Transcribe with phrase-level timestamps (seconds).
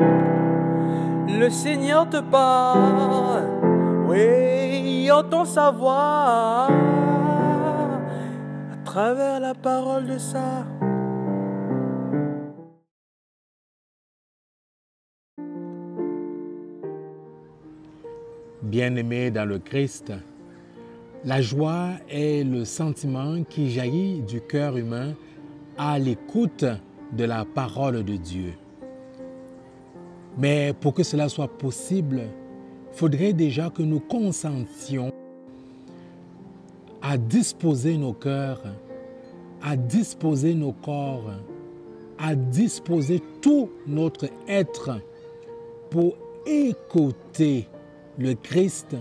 [0.00, 3.44] Le Seigneur te parle,
[4.08, 6.68] oui, entend sa voix
[8.72, 10.66] à travers la parole de ça.
[18.62, 20.12] Bien-aimé dans le Christ,
[21.24, 25.14] la joie est le sentiment qui jaillit du cœur humain
[25.76, 26.64] à l'écoute
[27.12, 28.52] de la parole de Dieu.
[30.40, 32.22] Mais pour que cela soit possible,
[32.92, 35.12] il faudrait déjà que nous consentions
[37.02, 38.62] à disposer nos cœurs,
[39.62, 41.30] à disposer nos corps,
[42.18, 44.98] à disposer tout notre être
[45.90, 46.14] pour
[46.46, 47.68] écouter
[48.18, 48.96] le Christ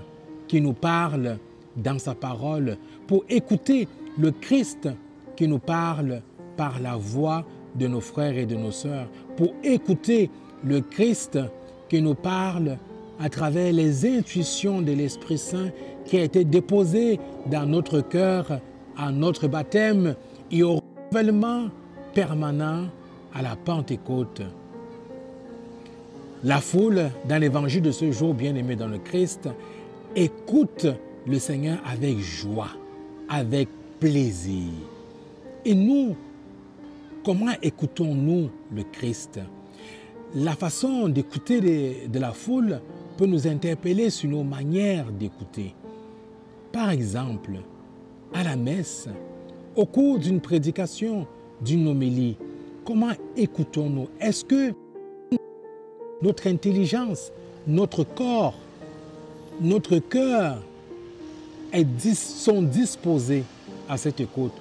[0.48, 1.38] qui nous parle
[1.78, 3.88] dans sa parole, pour écouter
[4.18, 4.90] le Christ
[5.38, 6.22] qui nous parle
[6.58, 7.46] par la voix
[7.76, 10.30] de nos frères et de nos sœurs, pour écouter
[10.64, 11.40] le Christ
[11.88, 12.78] qui nous parle
[13.20, 15.70] à travers les intuitions de l'Esprit Saint
[16.06, 18.60] qui a été déposé dans notre cœur
[18.98, 20.16] à notre baptême
[20.52, 21.70] et au renouvellement
[22.14, 22.86] permanent
[23.34, 24.42] à la Pentecôte.
[26.44, 29.50] La foule, dans l'évangile de ce jour bien-aimé dans le Christ,
[30.16, 30.88] écoute
[31.28, 32.70] le Seigneur avec joie,
[33.28, 33.68] avec
[34.00, 34.72] plaisir.
[35.66, 36.16] Et nous,
[37.24, 39.40] comment écoutons-nous le Christ?
[40.36, 41.60] La façon d'écouter
[42.08, 42.82] de, la foule
[43.18, 45.74] peut nous interpeller sur nos manières d'écouter.
[46.72, 47.54] Par exemple,
[48.32, 49.08] à la messe,
[49.76, 51.26] au cours d'une prédication,
[51.62, 52.38] d'une homélie,
[52.86, 54.08] comment écoutons-nous?
[54.22, 54.72] Est-ce que
[56.22, 57.32] notre intelligence,
[57.66, 58.54] notre corps,
[59.60, 60.62] notre cœur
[62.14, 63.46] sont disposés
[63.90, 64.54] à cette écoute?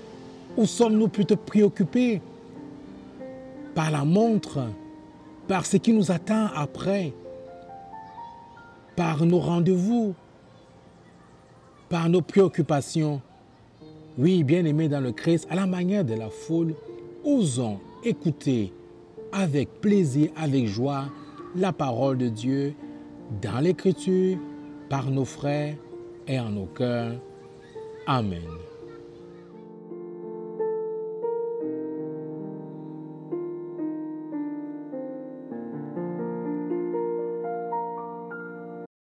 [0.56, 2.22] Ou sommes-nous plutôt préoccupés
[3.74, 4.60] par la montre,
[5.48, 7.12] par ce qui nous attend après,
[8.94, 10.14] par nos rendez-vous,
[11.88, 13.22] par nos préoccupations
[14.18, 16.74] Oui, bien aimés dans le Christ, à la manière de la foule,
[17.24, 18.72] osons écouter
[19.32, 21.06] avec plaisir, avec joie,
[21.56, 22.74] la parole de Dieu
[23.42, 24.38] dans l'Écriture,
[24.88, 25.76] par nos frères
[26.26, 27.20] et en nos cœurs.
[28.06, 28.42] Amen.